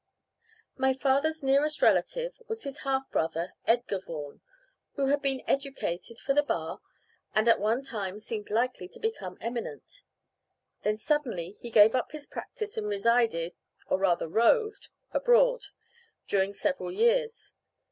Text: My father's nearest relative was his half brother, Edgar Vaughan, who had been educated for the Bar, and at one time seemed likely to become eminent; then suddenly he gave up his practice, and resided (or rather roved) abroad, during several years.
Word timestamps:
My 0.77 0.93
father's 0.93 1.43
nearest 1.43 1.83
relative 1.83 2.41
was 2.47 2.63
his 2.63 2.79
half 2.79 3.07
brother, 3.11 3.53
Edgar 3.67 3.99
Vaughan, 3.99 4.41
who 4.95 5.05
had 5.05 5.21
been 5.21 5.43
educated 5.45 6.17
for 6.17 6.33
the 6.33 6.41
Bar, 6.41 6.81
and 7.35 7.47
at 7.47 7.59
one 7.59 7.83
time 7.83 8.17
seemed 8.17 8.49
likely 8.49 8.87
to 8.87 8.99
become 8.99 9.37
eminent; 9.39 10.01
then 10.81 10.97
suddenly 10.97 11.51
he 11.59 11.69
gave 11.69 11.93
up 11.93 12.13
his 12.13 12.25
practice, 12.25 12.77
and 12.77 12.87
resided 12.89 13.53
(or 13.85 13.99
rather 13.99 14.27
roved) 14.27 14.89
abroad, 15.13 15.65
during 16.27 16.51
several 16.51 16.91
years. 16.91 17.51